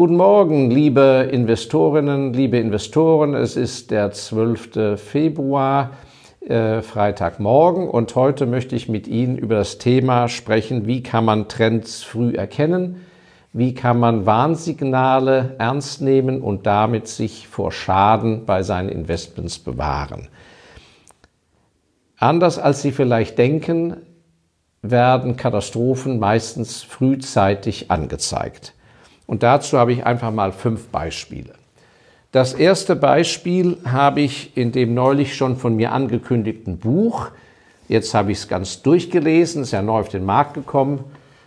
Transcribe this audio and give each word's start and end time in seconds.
Guten 0.00 0.16
Morgen, 0.16 0.70
liebe 0.70 1.28
Investorinnen, 1.30 2.32
liebe 2.32 2.56
Investoren. 2.56 3.34
Es 3.34 3.54
ist 3.54 3.90
der 3.90 4.10
12. 4.12 4.96
Februar, 4.96 5.90
äh, 6.40 6.80
Freitagmorgen 6.80 7.86
und 7.86 8.14
heute 8.14 8.46
möchte 8.46 8.74
ich 8.74 8.88
mit 8.88 9.06
Ihnen 9.06 9.36
über 9.36 9.56
das 9.56 9.76
Thema 9.76 10.28
sprechen, 10.28 10.86
wie 10.86 11.02
kann 11.02 11.26
man 11.26 11.48
Trends 11.48 12.02
früh 12.02 12.32
erkennen, 12.32 13.02
wie 13.52 13.74
kann 13.74 14.00
man 14.00 14.24
Warnsignale 14.24 15.56
ernst 15.58 16.00
nehmen 16.00 16.40
und 16.40 16.64
damit 16.64 17.06
sich 17.06 17.46
vor 17.46 17.70
Schaden 17.70 18.46
bei 18.46 18.62
seinen 18.62 18.88
Investments 18.88 19.58
bewahren. 19.58 20.28
Anders 22.16 22.58
als 22.58 22.80
Sie 22.80 22.92
vielleicht 22.92 23.36
denken, 23.36 23.98
werden 24.80 25.36
Katastrophen 25.36 26.18
meistens 26.18 26.82
frühzeitig 26.82 27.90
angezeigt. 27.90 28.72
Und 29.30 29.44
dazu 29.44 29.78
habe 29.78 29.92
ich 29.92 30.04
einfach 30.04 30.32
mal 30.32 30.50
fünf 30.50 30.88
Beispiele. 30.88 31.52
Das 32.32 32.52
erste 32.52 32.96
Beispiel 32.96 33.78
habe 33.84 34.22
ich 34.22 34.56
in 34.56 34.72
dem 34.72 34.92
neulich 34.92 35.36
schon 35.36 35.56
von 35.56 35.76
mir 35.76 35.92
angekündigten 35.92 36.78
Buch. 36.78 37.28
Jetzt 37.86 38.12
habe 38.12 38.32
ich 38.32 38.38
es 38.38 38.48
ganz 38.48 38.82
durchgelesen, 38.82 39.62
ist 39.62 39.70
ja 39.70 39.82
neu 39.82 40.00
auf 40.00 40.08
den 40.08 40.24
Markt 40.24 40.54
gekommen. 40.54 41.04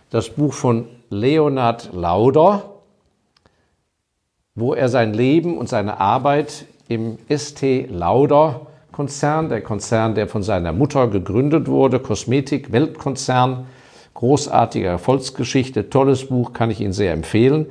Das 0.08 0.30
Buch 0.30 0.54
von 0.54 0.86
Leonard 1.10 1.90
Lauder, 1.92 2.70
wo 4.54 4.72
er 4.72 4.88
sein 4.88 5.12
Leben 5.12 5.58
und 5.58 5.68
seine 5.68 6.00
Arbeit 6.00 6.64
im 6.88 7.18
ST 7.28 7.90
Lauder 7.90 8.62
Konzern, 8.92 9.50
der 9.50 9.60
Konzern, 9.60 10.14
der 10.14 10.26
von 10.26 10.42
seiner 10.42 10.72
Mutter 10.72 11.08
gegründet 11.08 11.68
wurde, 11.68 11.98
Kosmetik-Weltkonzern, 11.98 13.66
großartige 14.14 14.86
Erfolgsgeschichte, 14.86 15.90
tolles 15.90 16.28
Buch, 16.28 16.52
kann 16.52 16.70
ich 16.70 16.80
Ihnen 16.80 16.92
sehr 16.92 17.12
empfehlen. 17.12 17.66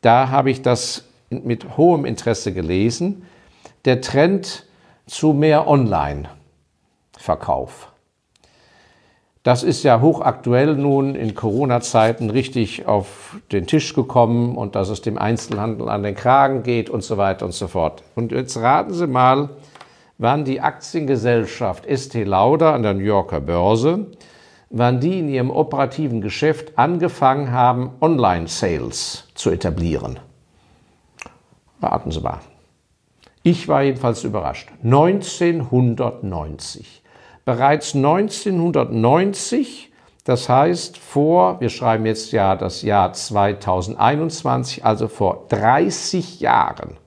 Da 0.00 0.28
habe 0.28 0.50
ich 0.50 0.62
das 0.62 1.04
mit 1.30 1.76
hohem 1.76 2.04
Interesse 2.04 2.52
gelesen. 2.52 3.22
Der 3.84 4.00
Trend 4.00 4.66
zu 5.06 5.32
mehr 5.32 5.68
Online-Verkauf. 5.68 7.92
Das 9.44 9.62
ist 9.62 9.82
ja 9.82 10.02
hochaktuell 10.02 10.74
nun 10.74 11.14
in 11.14 11.34
Corona-Zeiten 11.34 12.28
richtig 12.28 12.86
auf 12.86 13.38
den 13.50 13.66
Tisch 13.66 13.94
gekommen 13.94 14.58
und 14.58 14.74
dass 14.74 14.90
es 14.90 15.00
dem 15.00 15.16
Einzelhandel 15.16 15.88
an 15.88 16.02
den 16.02 16.14
Kragen 16.14 16.64
geht 16.64 16.90
und 16.90 17.02
so 17.02 17.16
weiter 17.16 17.46
und 17.46 17.52
so 17.52 17.68
fort. 17.68 18.02
Und 18.14 18.32
jetzt 18.32 18.58
raten 18.58 18.92
Sie 18.92 19.06
mal, 19.06 19.48
wann 20.18 20.44
die 20.44 20.60
Aktiengesellschaft 20.60 21.86
Estee 21.86 22.24
Lauder 22.24 22.74
an 22.74 22.82
der 22.82 22.92
New 22.94 23.04
Yorker 23.04 23.40
Börse 23.40 24.08
wann 24.70 25.00
die 25.00 25.18
in 25.18 25.28
ihrem 25.28 25.50
operativen 25.50 26.20
Geschäft 26.20 26.78
angefangen 26.78 27.50
haben, 27.52 27.90
Online-Sales 28.00 29.24
zu 29.34 29.50
etablieren. 29.50 30.20
Warten 31.80 32.10
Sie 32.10 32.20
mal. 32.20 32.40
Ich 33.42 33.68
war 33.68 33.82
jedenfalls 33.82 34.24
überrascht. 34.24 34.68
1990. 34.82 37.02
Bereits 37.44 37.94
1990, 37.94 39.92
das 40.24 40.48
heißt 40.50 40.98
vor, 40.98 41.60
wir 41.60 41.68
schreiben 41.70 42.04
jetzt 42.04 42.32
ja 42.32 42.56
das 42.56 42.82
Jahr 42.82 43.14
2021, 43.14 44.84
also 44.84 45.08
vor 45.08 45.46
30 45.48 46.40
Jahren, 46.40 46.98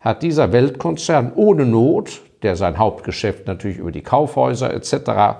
hat 0.00 0.22
dieser 0.22 0.52
Weltkonzern 0.52 1.32
ohne 1.34 1.64
Not, 1.64 2.20
der 2.42 2.56
sein 2.56 2.76
Hauptgeschäft 2.76 3.46
natürlich 3.46 3.78
über 3.78 3.92
die 3.92 4.02
Kaufhäuser 4.02 4.74
etc 4.74 5.38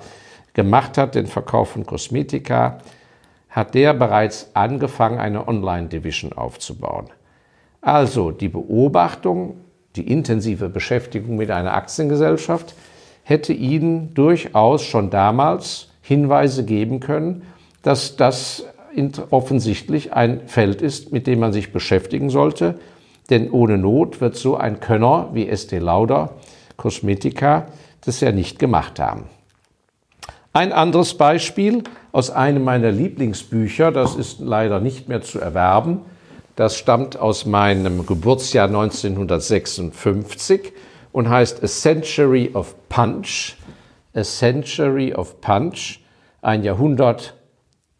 gemacht 0.55 0.99
hat, 0.99 1.15
den 1.15 1.27
Verkauf 1.27 1.71
von 1.71 1.87
Kosmetika, 1.87 2.79
hat 3.49 3.75
der 3.75 3.95
bereits 3.95 4.51
angefangen, 4.55 5.19
eine 5.19 5.47
Online-Division 5.47 6.33
aufzubauen. 6.33 7.07
Also 7.81 8.31
die 8.31 8.49
Beobachtung, 8.49 9.57
die 9.97 10.11
intensive 10.11 10.69
Beschäftigung 10.69 11.37
mit 11.37 11.51
einer 11.51 11.75
Aktiengesellschaft 11.75 12.75
hätte 13.25 13.53
Ihnen 13.53 14.15
durchaus 14.15 14.83
schon 14.83 15.11
damals 15.11 15.89
Hinweise 16.01 16.65
geben 16.65 17.01
können, 17.01 17.43
dass 17.83 18.17
das 18.17 18.65
offensichtlich 19.31 20.13
ein 20.13 20.41
Feld 20.47 20.83
ist, 20.83 21.13
mit 21.13 21.27
dem 21.27 21.41
man 21.41 21.53
sich 21.53 21.73
beschäftigen 21.73 22.31
sollte. 22.31 22.79
Denn 23.31 23.51
ohne 23.51 23.79
Not 23.79 24.21
wird 24.21 24.37
so 24.37 24.57
ein 24.57 24.81
Könner 24.81 25.31
wie 25.33 25.49
Estee 25.49 25.79
Lauder 25.79 26.35
Kosmetika 26.77 27.67
das 28.05 28.21
ja 28.21 28.33
nicht 28.33 28.59
gemacht 28.59 28.99
haben. 28.99 29.25
Ein 30.55 30.73
anderes 30.73 31.15
Beispiel 31.15 31.83
aus 32.13 32.31
einem 32.31 32.63
meiner 32.63 32.93
Lieblingsbücher, 32.93 33.91
das 33.91 34.17
ist 34.17 34.41
leider 34.41 34.81
nicht 34.81 35.09
mehr 35.09 35.23
zu 35.23 35.41
erwerben, 35.41 36.03
das 36.57 36.77
stammt 36.77 37.19
aus 37.19 37.47
meinem 37.47 38.05
Geburtsjahr 38.05 38.67
1956 38.67 40.75
und 41.11 41.31
heißt 41.31 41.65
A 41.65 41.67
Century 41.67 42.51
of 42.53 42.75
Punch. 42.91 43.57
A 44.13 44.25
Century 44.25 45.15
of 45.15 45.41
Punch, 45.41 46.01
ein 46.43 46.63
Jahrhundert 46.63 47.33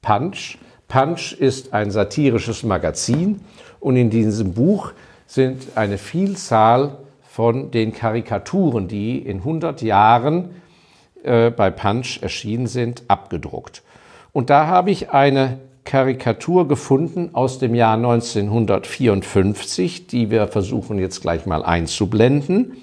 Punch. 0.03 0.59
Punch 0.89 1.33
ist 1.33 1.73
ein 1.73 1.91
satirisches 1.91 2.65
Magazin 2.65 3.41
und 3.81 3.97
in 3.97 4.11
diesem 4.11 4.53
Buch 4.53 4.93
sind 5.27 5.69
eine 5.75 5.97
Vielzahl 5.97 6.99
von 7.23 7.71
den 7.71 7.95
Karikaturen, 7.95 8.89
die 8.89 9.21
in 9.21 9.39
100 9.39 9.81
Jahren 9.81 10.51
äh, 11.25 11.51
bei 11.51 11.71
Punch 11.71 12.23
erschienen 12.23 12.67
sind, 12.67 13.05
abgedruckt. 13.09 13.83
Und 14.33 14.51
da 14.51 14.67
habe 14.67 14.91
ich 14.91 15.11
eine 15.11 15.59
Karikatur 15.85 16.69
gefunden 16.69 17.31
aus 17.33 17.59
dem 17.59 17.75
Jahr 17.75 17.97
1954, 17.97 20.07
die 20.07 20.31
wir 20.31 20.47
versuchen 20.49 20.99
jetzt 20.99 21.23
gleich 21.23 21.47
mal 21.47 21.65
einzublenden. 21.65 22.77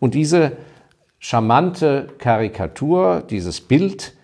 Und 0.00 0.14
diese 0.14 0.52
charmante 1.18 2.08
Karikatur, 2.18 3.22
dieses 3.28 3.60
Bild, 3.60 4.14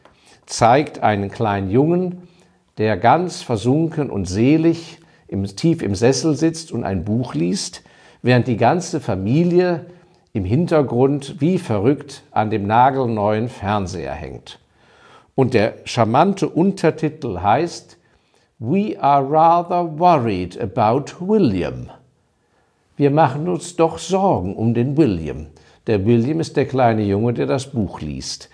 zeigt 0.46 1.02
einen 1.02 1.30
kleinen 1.30 1.70
Jungen, 1.70 2.28
der 2.78 2.96
ganz 2.96 3.42
versunken 3.42 4.10
und 4.10 4.26
selig 4.26 4.98
im, 5.28 5.44
tief 5.44 5.82
im 5.82 5.94
Sessel 5.94 6.34
sitzt 6.36 6.72
und 6.72 6.84
ein 6.84 7.04
Buch 7.04 7.34
liest, 7.34 7.82
während 8.22 8.48
die 8.48 8.56
ganze 8.56 9.00
Familie 9.00 9.86
im 10.32 10.44
Hintergrund 10.44 11.40
wie 11.40 11.58
verrückt 11.58 12.22
an 12.30 12.50
dem 12.50 12.66
nagelneuen 12.66 13.48
Fernseher 13.48 14.12
hängt. 14.12 14.60
Und 15.34 15.54
der 15.54 15.74
charmante 15.84 16.48
Untertitel 16.48 17.40
heißt 17.40 17.96
We 18.58 18.96
are 19.00 19.26
rather 19.28 19.98
worried 19.98 20.60
about 20.60 21.14
William. 21.18 21.90
Wir 22.96 23.10
machen 23.10 23.48
uns 23.48 23.76
doch 23.76 23.98
Sorgen 23.98 24.54
um 24.54 24.74
den 24.74 24.96
William. 24.96 25.46
Der 25.86 26.04
William 26.04 26.40
ist 26.40 26.56
der 26.56 26.66
kleine 26.66 27.02
Junge, 27.02 27.32
der 27.32 27.46
das 27.46 27.72
Buch 27.72 28.00
liest. 28.00 28.50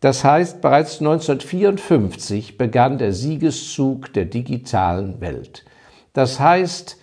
Das 0.00 0.22
heißt, 0.22 0.60
bereits 0.60 1.00
1954 1.00 2.58
begann 2.58 2.98
der 2.98 3.12
Siegeszug 3.12 4.12
der 4.12 4.26
digitalen 4.26 5.20
Welt. 5.20 5.64
Das 6.12 6.38
heißt, 6.38 6.98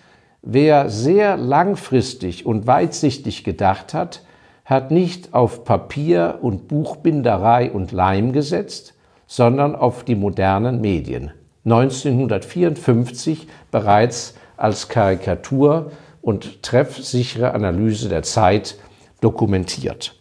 Wer 0.47 0.91
sehr 0.91 1.37
langfristig 1.37 2.45
und 2.45 2.67
weitsichtig 2.67 3.43
gedacht 3.43 3.95
hat, 3.95 4.21
hat 4.63 4.91
nicht 4.91 5.33
auf 5.33 5.63
Papier 5.63 6.37
und 6.43 6.67
Buchbinderei 6.67 7.71
und 7.71 7.91
Leim 7.91 8.31
gesetzt, 8.31 8.93
sondern 9.25 9.75
auf 9.75 10.03
die 10.03 10.13
modernen 10.13 10.81
Medien. 10.81 11.31
1954 11.63 13.47
bereits 13.71 14.35
als 14.55 14.87
Karikatur 14.87 15.91
und 16.21 16.61
treffsichere 16.61 17.55
Analyse 17.55 18.07
der 18.07 18.21
Zeit 18.21 18.77
dokumentiert. 19.21 20.15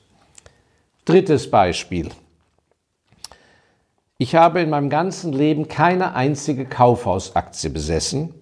Drittes 1.05 1.51
Beispiel. 1.51 2.09
Ich 4.17 4.35
habe 4.35 4.63
in 4.63 4.71
meinem 4.71 4.89
ganzen 4.89 5.35
Leben 5.35 5.69
keine 5.69 6.15
einzige 6.15 6.65
Kaufhausaktie 6.65 7.69
besessen 7.69 8.33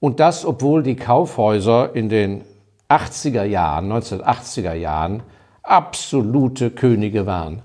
und 0.00 0.20
das, 0.20 0.44
obwohl 0.44 0.82
die 0.82 0.96
Kaufhäuser 0.96 1.94
in 1.94 2.08
den 2.08 2.44
80er 2.88 3.44
Jahren, 3.44 3.92
1980er 3.92 4.74
Jahren, 4.74 5.22
absolute 5.62 6.70
Könige 6.70 7.26
waren. 7.26 7.62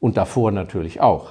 Und 0.00 0.16
davor 0.16 0.52
natürlich 0.52 1.00
auch. 1.00 1.30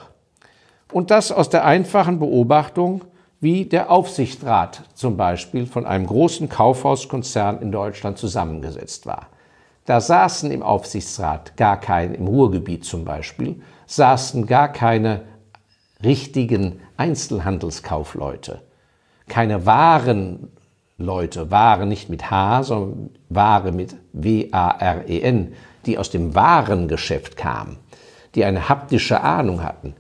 Und 0.92 1.12
das 1.12 1.32
aus 1.32 1.50
der 1.50 1.66
einfachen 1.66 2.20
Beobachtung, 2.20 3.06
wie 3.40 3.66
der 3.66 3.92
Aufsichtsrat 3.92 4.84
zum 4.94 5.18
Beispiel 5.18 5.66
von 5.66 5.86
einem 5.86 6.08
großen 6.08 6.50
Kaufhauskonzern 6.50 7.62
in 7.62 7.72
Deutschland 7.72 8.18
zusammengesetzt 8.18 9.06
war. 9.06 9.28
Da 9.86 10.00
saßen 10.00 10.50
im 10.52 10.64
Aufsichtsrat 10.64 11.58
gar 11.58 11.78
keine, 11.80 12.16
im 12.16 12.28
Ruhrgebiet 12.28 12.86
zum 12.86 13.04
Beispiel, 13.04 13.62
saßen 13.86 14.46
gar 14.46 14.70
keine 14.72 15.24
richtigen 16.04 16.80
Einzelhandelskaufleute 16.96 18.62
keine 19.28 19.66
wahren 19.66 20.52
Leute, 20.98 21.50
Ware 21.52 21.86
nicht 21.86 22.10
mit 22.10 22.30
H, 22.30 22.64
sondern 22.64 23.10
Ware 23.30 23.72
mit 23.72 23.96
W-A-R-E-N, 24.14 25.54
die 25.86 25.98
aus 25.98 26.10
dem 26.10 26.36
Warengeschäft 26.36 27.36
kamen, 27.36 27.78
die 28.36 28.46
eine 28.46 28.70
haptische 28.70 29.22
Ahnung 29.22 29.64
hatten. 29.64 29.96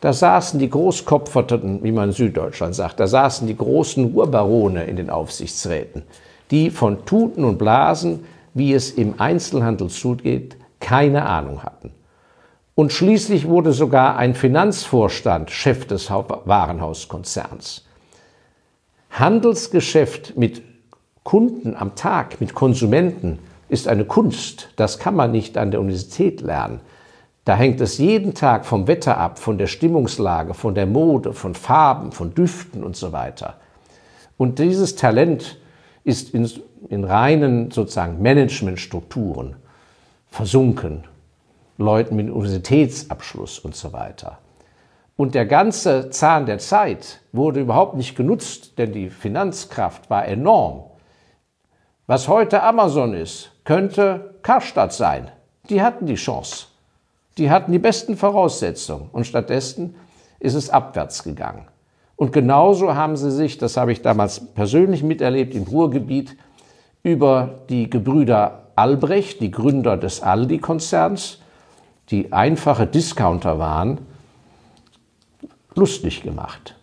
Da 0.00 0.14
saßen 0.14 0.58
die 0.58 0.70
Großkopferten, 0.70 1.84
wie 1.84 1.92
man 1.92 2.08
in 2.08 2.14
Süddeutschland 2.14 2.74
sagt, 2.74 3.00
da 3.00 3.06
saßen 3.06 3.46
die 3.46 3.56
großen 3.56 4.14
Urbarone 4.14 4.84
in 4.84 4.96
den 4.96 5.10
Aufsichtsräten, 5.10 6.04
die 6.50 6.70
von 6.70 7.04
Tuten 7.04 7.44
und 7.44 7.58
Blasen, 7.58 8.24
wie 8.54 8.72
es 8.72 8.90
im 8.90 9.20
Einzelhandel 9.20 9.88
zugeht, 9.88 10.56
keine 10.80 11.26
Ahnung 11.26 11.62
hatten. 11.62 11.92
Und 12.74 12.92
schließlich 12.92 13.46
wurde 13.46 13.72
sogar 13.74 14.16
ein 14.16 14.34
Finanzvorstand 14.34 15.50
Chef 15.50 15.86
des 15.86 16.10
Warenhauskonzerns. 16.10 17.84
Handelsgeschäft 19.10 20.36
mit 20.36 20.62
Kunden 21.24 21.76
am 21.76 21.94
Tag, 21.94 22.40
mit 22.40 22.54
Konsumenten, 22.54 23.38
ist 23.68 23.88
eine 23.88 24.04
Kunst. 24.04 24.70
Das 24.76 24.98
kann 24.98 25.14
man 25.14 25.32
nicht 25.32 25.58
an 25.58 25.70
der 25.70 25.80
Universität 25.80 26.40
lernen. 26.40 26.80
Da 27.44 27.56
hängt 27.56 27.80
es 27.80 27.98
jeden 27.98 28.34
Tag 28.34 28.66
vom 28.66 28.86
Wetter 28.86 29.16
ab, 29.16 29.38
von 29.38 29.58
der 29.58 29.66
Stimmungslage, 29.66 30.54
von 30.54 30.74
der 30.74 30.86
Mode, 30.86 31.32
von 31.32 31.54
Farben, 31.54 32.12
von 32.12 32.34
Düften 32.34 32.84
und 32.84 32.96
so 32.96 33.12
weiter. 33.12 33.56
Und 34.36 34.58
dieses 34.58 34.96
Talent 34.96 35.58
ist 36.04 36.34
in, 36.34 36.50
in 36.88 37.04
reinen 37.04 37.70
sozusagen 37.70 38.22
Managementstrukturen 38.22 39.56
versunken. 40.28 41.04
Leuten 41.78 42.16
mit 42.16 42.30
Universitätsabschluss 42.30 43.58
und 43.58 43.74
so 43.74 43.92
weiter. 43.92 44.38
Und 45.20 45.34
der 45.34 45.44
ganze 45.44 46.08
Zahn 46.08 46.46
der 46.46 46.58
Zeit 46.60 47.20
wurde 47.32 47.60
überhaupt 47.60 47.94
nicht 47.94 48.16
genutzt, 48.16 48.78
denn 48.78 48.92
die 48.92 49.10
Finanzkraft 49.10 50.08
war 50.08 50.24
enorm. 50.24 50.84
Was 52.06 52.26
heute 52.26 52.62
Amazon 52.62 53.12
ist, 53.12 53.50
könnte 53.64 54.36
Karstadt 54.40 54.94
sein. 54.94 55.30
Die 55.68 55.82
hatten 55.82 56.06
die 56.06 56.14
Chance. 56.14 56.68
Die 57.36 57.50
hatten 57.50 57.70
die 57.70 57.78
besten 57.78 58.16
Voraussetzungen 58.16 59.10
und 59.12 59.26
stattdessen 59.26 59.94
ist 60.38 60.54
es 60.54 60.70
abwärts 60.70 61.22
gegangen. 61.22 61.68
Und 62.16 62.32
genauso 62.32 62.94
haben 62.94 63.18
sie 63.18 63.30
sich, 63.30 63.58
das 63.58 63.76
habe 63.76 63.92
ich 63.92 64.00
damals 64.00 64.40
persönlich 64.54 65.02
miterlebt 65.02 65.54
im 65.54 65.64
Ruhrgebiet, 65.64 66.34
über 67.02 67.60
die 67.68 67.90
Gebrüder 67.90 68.68
Albrecht, 68.74 69.42
die 69.42 69.50
Gründer 69.50 69.98
des 69.98 70.22
Aldi-Konzerns, 70.22 71.42
die 72.08 72.32
einfache 72.32 72.86
Discounter 72.86 73.58
waren, 73.58 74.06
lustig 75.74 76.22
gemacht. 76.22 76.76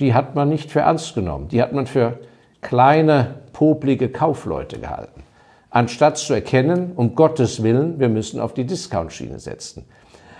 Die 0.00 0.14
hat 0.14 0.34
man 0.34 0.48
nicht 0.48 0.70
für 0.70 0.80
ernst 0.80 1.14
genommen. 1.14 1.48
Die 1.48 1.62
hat 1.62 1.72
man 1.72 1.86
für 1.86 2.20
kleine, 2.60 3.42
poplige 3.52 4.08
Kaufleute 4.08 4.80
gehalten. 4.80 5.22
Anstatt 5.70 6.18
zu 6.18 6.34
erkennen, 6.34 6.92
um 6.96 7.14
Gottes 7.14 7.62
Willen, 7.62 7.98
wir 8.00 8.08
müssen 8.08 8.40
auf 8.40 8.54
die 8.54 8.64
Discount-Schiene 8.64 9.38
setzen. 9.38 9.84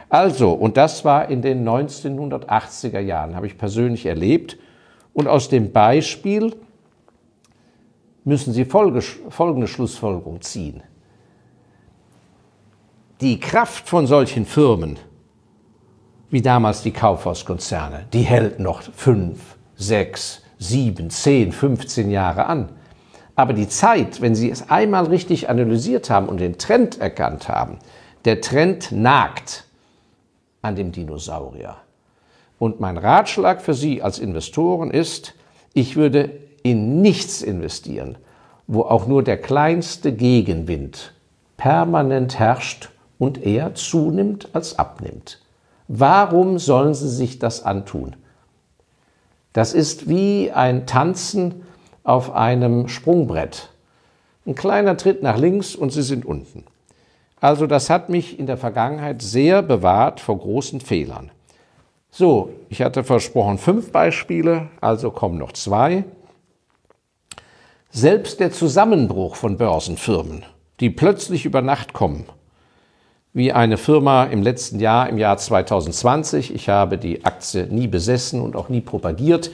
Also, 0.08 0.52
und 0.52 0.76
das 0.76 1.04
war 1.04 1.28
in 1.28 1.42
den 1.42 1.68
1980er 1.68 3.00
Jahren, 3.00 3.34
habe 3.34 3.46
ich 3.46 3.58
persönlich 3.58 4.06
erlebt. 4.06 4.56
Und 5.12 5.28
aus 5.28 5.48
dem 5.48 5.72
Beispiel 5.72 6.54
müssen 8.24 8.52
Sie 8.52 8.64
folgende 8.64 9.66
Schlussfolgerung 9.66 10.40
ziehen. 10.40 10.82
Die 13.20 13.38
Kraft 13.38 13.88
von 13.88 14.06
solchen 14.06 14.44
Firmen, 14.44 14.98
wie 16.30 16.42
damals 16.42 16.82
die 16.82 16.92
Kaufhauskonzerne, 16.92 18.06
die 18.12 18.22
hält 18.22 18.58
noch 18.58 18.82
fünf, 18.82 19.56
sechs, 19.76 20.42
sieben, 20.58 21.10
zehn, 21.10 21.52
15 21.52 22.10
Jahre 22.10 22.46
an. 22.46 22.70
Aber 23.36 23.52
die 23.52 23.68
Zeit, 23.68 24.20
wenn 24.20 24.34
Sie 24.34 24.50
es 24.50 24.70
einmal 24.70 25.06
richtig 25.06 25.48
analysiert 25.48 26.10
haben 26.10 26.28
und 26.28 26.38
den 26.38 26.58
Trend 26.58 27.00
erkannt 27.00 27.48
haben, 27.48 27.78
der 28.24 28.40
Trend 28.40 28.92
nagt 28.92 29.64
an 30.62 30.76
dem 30.76 30.92
Dinosaurier. 30.92 31.76
Und 32.58 32.80
mein 32.80 32.96
Ratschlag 32.96 33.60
für 33.60 33.74
Sie 33.74 34.02
als 34.02 34.18
Investoren 34.18 34.90
ist, 34.90 35.34
ich 35.74 35.96
würde 35.96 36.30
in 36.62 37.02
nichts 37.02 37.42
investieren, 37.42 38.16
wo 38.66 38.82
auch 38.82 39.06
nur 39.06 39.22
der 39.22 39.36
kleinste 39.36 40.12
Gegenwind 40.12 41.12
permanent 41.56 42.38
herrscht 42.38 42.90
und 43.18 43.44
eher 43.44 43.74
zunimmt 43.74 44.48
als 44.54 44.78
abnimmt. 44.78 45.43
Warum 45.96 46.58
sollen 46.58 46.92
Sie 46.92 47.08
sich 47.08 47.38
das 47.38 47.62
antun? 47.64 48.16
Das 49.52 49.72
ist 49.74 50.08
wie 50.08 50.50
ein 50.50 50.88
Tanzen 50.88 51.62
auf 52.02 52.34
einem 52.34 52.88
Sprungbrett. 52.88 53.70
Ein 54.44 54.56
kleiner 54.56 54.96
Tritt 54.96 55.22
nach 55.22 55.38
links 55.38 55.76
und 55.76 55.90
Sie 55.90 56.02
sind 56.02 56.26
unten. 56.26 56.64
Also 57.40 57.68
das 57.68 57.90
hat 57.90 58.08
mich 58.08 58.40
in 58.40 58.46
der 58.46 58.56
Vergangenheit 58.56 59.22
sehr 59.22 59.62
bewahrt 59.62 60.18
vor 60.18 60.36
großen 60.36 60.80
Fehlern. 60.80 61.30
So, 62.10 62.50
ich 62.70 62.82
hatte 62.82 63.04
versprochen 63.04 63.58
fünf 63.58 63.92
Beispiele, 63.92 64.70
also 64.80 65.12
kommen 65.12 65.38
noch 65.38 65.52
zwei. 65.52 66.02
Selbst 67.90 68.40
der 68.40 68.50
Zusammenbruch 68.50 69.36
von 69.36 69.58
Börsenfirmen, 69.58 70.44
die 70.80 70.90
plötzlich 70.90 71.44
über 71.44 71.62
Nacht 71.62 71.92
kommen, 71.92 72.24
wie 73.34 73.52
eine 73.52 73.76
Firma 73.76 74.24
im 74.24 74.42
letzten 74.42 74.78
Jahr, 74.78 75.08
im 75.08 75.18
Jahr 75.18 75.36
2020, 75.36 76.54
ich 76.54 76.68
habe 76.68 76.96
die 76.96 77.24
Aktie 77.24 77.66
nie 77.66 77.88
besessen 77.88 78.40
und 78.40 78.54
auch 78.54 78.68
nie 78.68 78.80
propagiert, 78.80 79.50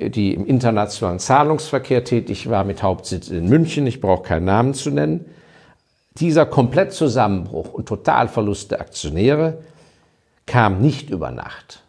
die 0.00 0.34
im 0.34 0.46
internationalen 0.46 1.18
Zahlungsverkehr 1.18 2.04
tätig 2.04 2.50
war 2.50 2.62
mit 2.64 2.82
Hauptsitz 2.82 3.28
in 3.28 3.48
München, 3.48 3.86
ich 3.86 4.02
brauche 4.02 4.22
keinen 4.22 4.44
Namen 4.44 4.74
zu 4.74 4.90
nennen, 4.90 5.24
dieser 6.12 6.44
Komplettzusammenbruch 6.44 7.72
und 7.72 7.86
Totalverlust 7.88 8.70
der 8.70 8.82
Aktionäre 8.82 9.62
kam 10.44 10.82
nicht 10.82 11.08
über 11.08 11.30
Nacht. 11.30 11.82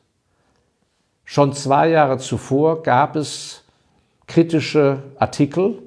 Schon 1.26 1.52
zwei 1.52 1.90
Jahre 1.90 2.20
zuvor 2.20 2.84
gab 2.84 3.18
es 3.18 3.64
kritische 4.28 5.04
Artikel. 5.18 5.80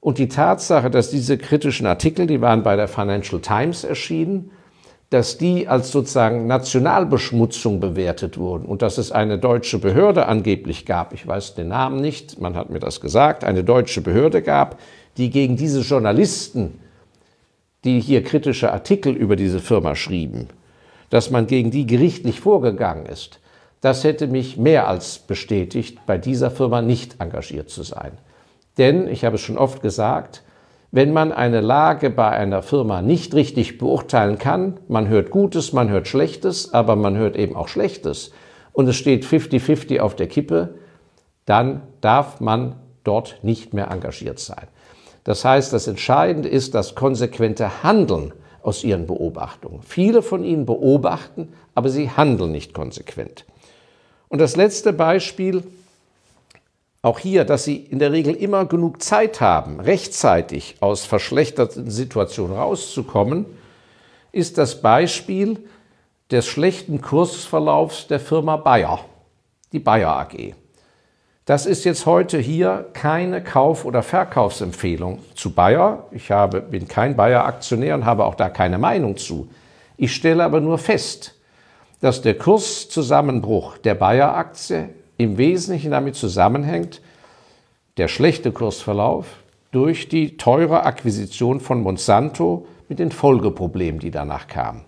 Und 0.00 0.18
die 0.18 0.28
Tatsache, 0.28 0.90
dass 0.90 1.10
diese 1.10 1.38
kritischen 1.38 1.86
Artikel, 1.86 2.26
die 2.26 2.40
waren 2.40 2.62
bei 2.62 2.76
der 2.76 2.88
Financial 2.88 3.40
Times 3.40 3.84
erschienen, 3.84 4.50
dass 5.10 5.38
die 5.38 5.68
als 5.68 5.90
sozusagen 5.90 6.46
Nationalbeschmutzung 6.46 7.80
bewertet 7.80 8.36
wurden 8.36 8.66
und 8.66 8.82
dass 8.82 8.98
es 8.98 9.10
eine 9.10 9.38
deutsche 9.38 9.78
Behörde 9.78 10.26
angeblich 10.26 10.84
gab, 10.84 11.14
ich 11.14 11.26
weiß 11.26 11.54
den 11.54 11.68
Namen 11.68 12.00
nicht, 12.00 12.40
man 12.40 12.54
hat 12.56 12.68
mir 12.68 12.78
das 12.78 13.00
gesagt, 13.00 13.42
eine 13.42 13.64
deutsche 13.64 14.02
Behörde 14.02 14.42
gab, 14.42 14.78
die 15.16 15.30
gegen 15.30 15.56
diese 15.56 15.80
Journalisten, 15.80 16.78
die 17.84 18.00
hier 18.00 18.22
kritische 18.22 18.70
Artikel 18.70 19.14
über 19.14 19.34
diese 19.34 19.60
Firma 19.60 19.94
schrieben, 19.94 20.48
dass 21.08 21.30
man 21.30 21.46
gegen 21.46 21.70
die 21.70 21.86
gerichtlich 21.86 22.40
vorgegangen 22.40 23.06
ist. 23.06 23.40
Das 23.80 24.04
hätte 24.04 24.26
mich 24.26 24.58
mehr 24.58 24.88
als 24.88 25.20
bestätigt, 25.20 26.00
bei 26.04 26.18
dieser 26.18 26.50
Firma 26.50 26.82
nicht 26.82 27.16
engagiert 27.20 27.70
zu 27.70 27.82
sein. 27.82 28.12
Denn, 28.78 29.08
ich 29.08 29.24
habe 29.24 29.36
es 29.36 29.42
schon 29.42 29.58
oft 29.58 29.82
gesagt, 29.82 30.42
wenn 30.90 31.12
man 31.12 31.32
eine 31.32 31.60
Lage 31.60 32.08
bei 32.08 32.30
einer 32.30 32.62
Firma 32.62 33.02
nicht 33.02 33.34
richtig 33.34 33.76
beurteilen 33.76 34.38
kann, 34.38 34.80
man 34.88 35.08
hört 35.08 35.30
Gutes, 35.30 35.72
man 35.74 35.90
hört 35.90 36.08
Schlechtes, 36.08 36.72
aber 36.72 36.96
man 36.96 37.16
hört 37.16 37.36
eben 37.36 37.56
auch 37.56 37.68
Schlechtes 37.68 38.32
und 38.72 38.88
es 38.88 38.96
steht 38.96 39.24
50-50 39.24 40.00
auf 40.00 40.16
der 40.16 40.28
Kippe, 40.28 40.76
dann 41.44 41.82
darf 42.00 42.40
man 42.40 42.76
dort 43.04 43.40
nicht 43.42 43.74
mehr 43.74 43.90
engagiert 43.90 44.38
sein. 44.38 44.68
Das 45.24 45.44
heißt, 45.44 45.72
das 45.74 45.88
Entscheidende 45.88 46.48
ist 46.48 46.74
das 46.74 46.94
konsequente 46.94 47.82
Handeln 47.82 48.32
aus 48.62 48.82
ihren 48.82 49.06
Beobachtungen. 49.06 49.82
Viele 49.82 50.22
von 50.22 50.42
ihnen 50.42 50.64
beobachten, 50.64 51.52
aber 51.74 51.90
sie 51.90 52.10
handeln 52.10 52.52
nicht 52.52 52.72
konsequent. 52.72 53.44
Und 54.28 54.40
das 54.40 54.56
letzte 54.56 54.92
Beispiel, 54.92 55.64
auch 57.02 57.18
hier, 57.18 57.44
dass 57.44 57.64
Sie 57.64 57.76
in 57.76 57.98
der 57.98 58.12
Regel 58.12 58.34
immer 58.34 58.66
genug 58.66 59.02
Zeit 59.02 59.40
haben, 59.40 59.80
rechtzeitig 59.80 60.76
aus 60.80 61.04
verschlechterten 61.04 61.90
Situationen 61.90 62.56
rauszukommen, 62.56 63.46
ist 64.32 64.58
das 64.58 64.82
Beispiel 64.82 65.58
des 66.30 66.46
schlechten 66.46 67.00
Kursverlaufs 67.00 68.08
der 68.08 68.20
Firma 68.20 68.56
Bayer, 68.56 69.00
die 69.72 69.78
Bayer 69.78 70.16
AG. 70.18 70.54
Das 71.46 71.64
ist 71.64 71.84
jetzt 71.84 72.04
heute 72.04 72.36
hier 72.36 72.90
keine 72.92 73.42
Kauf- 73.42 73.86
oder 73.86 74.02
Verkaufsempfehlung 74.02 75.20
zu 75.34 75.54
Bayer. 75.54 76.04
Ich 76.10 76.30
habe, 76.30 76.60
bin 76.60 76.88
kein 76.88 77.16
Bayer-Aktionär 77.16 77.94
und 77.94 78.04
habe 78.04 78.26
auch 78.26 78.34
da 78.34 78.50
keine 78.50 78.76
Meinung 78.76 79.16
zu. 79.16 79.48
Ich 79.96 80.14
stelle 80.14 80.44
aber 80.44 80.60
nur 80.60 80.76
fest, 80.76 81.36
dass 82.02 82.20
der 82.20 82.36
Kurszusammenbruch 82.36 83.78
der 83.78 83.94
Bayer-Aktie 83.94 84.90
im 85.18 85.36
Wesentlichen 85.36 85.90
damit 85.90 86.14
zusammenhängt, 86.14 87.02
der 87.98 88.08
schlechte 88.08 88.52
Kursverlauf 88.52 89.26
durch 89.72 90.08
die 90.08 90.36
teure 90.36 90.84
Akquisition 90.84 91.60
von 91.60 91.82
Monsanto 91.82 92.66
mit 92.88 93.00
den 93.00 93.10
Folgeproblemen, 93.10 94.00
die 94.00 94.10
danach 94.10 94.46
kamen. 94.46 94.84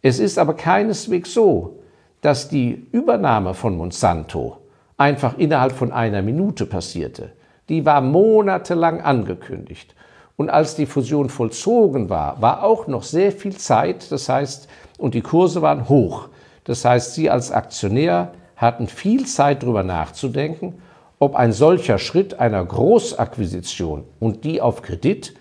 Es 0.00 0.18
ist 0.18 0.38
aber 0.38 0.54
keineswegs 0.54 1.34
so, 1.34 1.80
dass 2.20 2.48
die 2.48 2.86
Übernahme 2.92 3.52
von 3.52 3.76
Monsanto 3.76 4.58
einfach 4.96 5.36
innerhalb 5.36 5.72
von 5.72 5.92
einer 5.92 6.22
Minute 6.22 6.64
passierte. 6.64 7.32
Die 7.68 7.84
war 7.84 8.00
monatelang 8.00 9.00
angekündigt. 9.00 9.94
Und 10.36 10.50
als 10.50 10.76
die 10.76 10.86
Fusion 10.86 11.28
vollzogen 11.28 12.08
war, 12.08 12.40
war 12.40 12.62
auch 12.62 12.86
noch 12.86 13.02
sehr 13.02 13.32
viel 13.32 13.56
Zeit, 13.56 14.10
das 14.10 14.28
heißt, 14.28 14.68
und 14.98 15.14
die 15.14 15.20
Kurse 15.20 15.62
waren 15.62 15.88
hoch. 15.88 16.28
Das 16.64 16.84
heißt, 16.84 17.14
Sie 17.14 17.30
als 17.30 17.50
Aktionär 17.50 18.32
hatten 18.56 18.86
viel 18.86 19.26
Zeit 19.26 19.62
darüber 19.62 19.82
nachzudenken, 19.82 20.74
ob 21.18 21.34
ein 21.34 21.52
solcher 21.52 21.98
Schritt 21.98 22.38
einer 22.38 22.64
Großakquisition 22.64 24.04
und 24.20 24.44
die 24.44 24.60
auf 24.60 24.82
Kredit, 24.82 25.34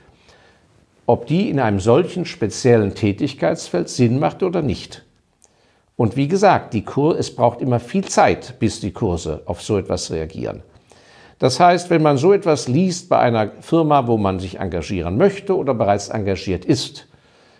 ob 1.06 1.28
die 1.28 1.50
in 1.50 1.60
einem 1.60 1.80
solchen 1.80 2.26
speziellen 2.26 2.96
Tätigkeitsfeld 2.96 3.90
Sinn 3.90 4.20
macht 4.20 4.44
oder 4.44 4.62
nicht. 4.62 5.04
Und 5.96 6.16
wie 6.16 6.28
gesagt, 6.28 6.74
die 6.74 6.84
Kur 6.84 7.20
es 7.20 7.36
braucht 7.36 7.62
immer 7.62 7.80
viel 7.80 8.06
Zeit, 8.06 8.56
bis 8.60 8.80
die 8.80 8.92
Kurse 8.92 9.44
auf 9.46 9.62
so 9.62 9.78
etwas 9.78 10.12
reagieren. 10.12 10.64
Das 11.40 11.60
heißt, 11.60 11.90
wenn 11.90 12.02
man 12.02 12.18
so 12.18 12.32
etwas 12.32 12.68
liest 12.68 13.10
bei 13.10 13.20
einer 13.20 13.52
Firma, 13.60 14.08
wo 14.08 14.18
man 14.18 14.40
sich 14.40 14.60
engagieren 14.60 15.18
möchte 15.18 15.58
oder 15.58 15.74
bereits 15.74 16.10
engagiert 16.10 16.64
ist, 16.66 17.08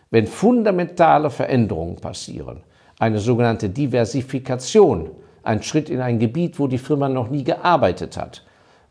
wenn 0.10 0.26
fundamentale 0.26 1.30
Veränderungen 1.30 1.98
passieren, 1.98 2.62
eine 3.00 3.20
sogenannte 3.20 3.70
Diversifikation, 3.70 5.12
ein 5.44 5.62
Schritt 5.64 5.90
in 5.90 6.02
ein 6.02 6.20
Gebiet, 6.20 6.60
wo 6.60 6.68
die 6.68 6.78
Firma 6.78 7.10
noch 7.10 7.30
nie 7.30 7.44
gearbeitet 7.44 8.18
hat, 8.18 8.44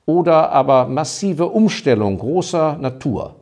oder 0.07 0.51
aber 0.51 0.87
massive 0.87 1.47
Umstellung 1.47 2.19
großer 2.19 2.77
Natur, 2.79 3.37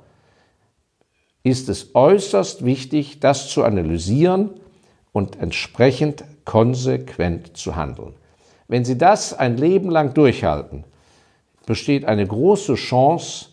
ist 1.42 1.68
es 1.68 1.94
äußerst 1.94 2.64
wichtig, 2.64 3.20
das 3.20 3.48
zu 3.48 3.64
analysieren 3.64 4.50
und 5.12 5.40
entsprechend 5.40 6.24
konsequent 6.44 7.56
zu 7.56 7.76
handeln. 7.76 8.14
Wenn 8.68 8.84
Sie 8.84 8.98
das 8.98 9.32
ein 9.32 9.56
Leben 9.56 9.90
lang 9.90 10.14
durchhalten, 10.14 10.84
besteht 11.66 12.04
eine 12.04 12.26
große 12.26 12.74
Chance, 12.74 13.46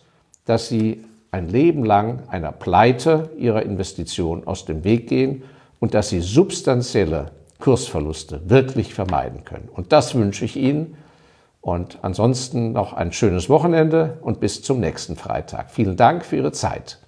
dass 0.44 0.68
Sie 0.68 1.04
ein 1.30 1.48
Leben 1.48 1.84
lang 1.84 2.22
einer 2.28 2.52
Pleite 2.52 3.30
Ihrer 3.38 3.62
Investition 3.62 4.46
aus 4.46 4.64
dem 4.64 4.84
Weg 4.84 5.08
gehen 5.08 5.42
und 5.80 5.94
dass 5.94 6.10
Sie 6.10 6.20
substanzielle 6.20 7.32
Kursverluste 7.58 8.48
wirklich 8.48 8.94
vermeiden 8.94 9.44
können. 9.44 9.68
Und 9.68 9.92
das 9.92 10.14
wünsche 10.14 10.44
ich 10.44 10.56
Ihnen. 10.56 10.96
Und 11.60 11.98
ansonsten 12.02 12.72
noch 12.72 12.92
ein 12.92 13.12
schönes 13.12 13.48
Wochenende 13.48 14.18
und 14.22 14.40
bis 14.40 14.62
zum 14.62 14.80
nächsten 14.80 15.16
Freitag. 15.16 15.70
Vielen 15.70 15.96
Dank 15.96 16.24
für 16.24 16.36
Ihre 16.36 16.52
Zeit. 16.52 16.98